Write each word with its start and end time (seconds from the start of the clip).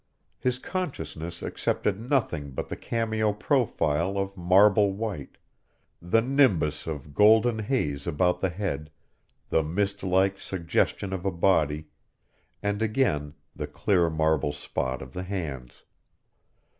His 0.39 0.57
consciousness 0.57 1.43
accepted 1.43 1.99
nothing 2.01 2.49
but 2.53 2.69
the 2.69 2.75
cameo 2.75 3.33
profile 3.33 4.17
of 4.17 4.35
marble 4.35 4.93
white, 4.93 5.37
the 6.01 6.23
nimbus 6.23 6.87
of 6.87 7.13
golden 7.13 7.59
haze 7.59 8.07
about 8.07 8.39
the 8.39 8.49
head, 8.49 8.89
the 9.49 9.61
mist 9.61 10.01
like 10.01 10.39
suggestion 10.39 11.13
of 11.13 11.23
a 11.23 11.29
body, 11.29 11.85
and 12.63 12.81
again 12.81 13.35
the 13.55 13.67
clear 13.67 14.09
marble 14.09 14.53
spot 14.53 15.03
of 15.03 15.13
the 15.13 15.21
hands. 15.21 15.83